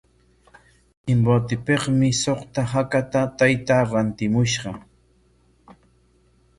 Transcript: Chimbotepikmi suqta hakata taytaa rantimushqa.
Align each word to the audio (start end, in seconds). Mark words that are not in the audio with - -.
Chimbotepikmi 1.03 2.09
suqta 2.21 2.61
hakata 2.71 3.21
taytaa 3.37 3.83
rantimushqa. 3.91 4.71